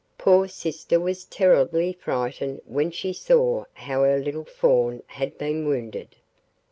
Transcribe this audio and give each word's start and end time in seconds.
Poor 0.17 0.47
sister 0.47 0.99
was 0.99 1.25
terribly 1.25 1.93
frightened 1.93 2.59
when 2.65 2.89
she 2.89 3.13
saw 3.13 3.65
how 3.75 4.01
her 4.03 4.17
little 4.17 4.45
Fawn 4.45 5.03
had 5.05 5.37
been 5.37 5.63
wounded. 5.67 6.15